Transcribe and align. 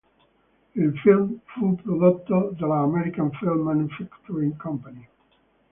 Il 0.73 0.97
film 1.01 1.41
fu 1.45 1.75
prodotto 1.75 2.55
dalla 2.57 2.79
American 2.79 3.29
Film 3.33 3.59
Manufacturing 3.59 4.57
Company. 4.57 5.07